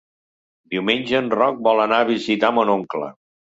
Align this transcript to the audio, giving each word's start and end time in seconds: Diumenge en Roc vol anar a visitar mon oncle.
Diumenge 0.75 1.19
en 1.19 1.29
Roc 1.35 1.61
vol 1.69 1.83
anar 1.85 2.01
a 2.01 2.09
visitar 2.11 2.53
mon 2.59 2.75
oncle. 2.81 3.15